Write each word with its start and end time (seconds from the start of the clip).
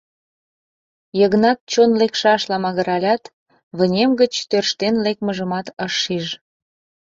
—Йыгнат 1.19 1.59
чон 1.71 1.91
лекшашла 1.99 2.57
магыралят, 2.65 3.23
вынем 3.77 4.11
гыч 4.21 4.33
тӧрштен 4.49 4.95
лекмыжымат 5.05 5.67
ыш 5.85 5.93
шиж. 6.03 6.25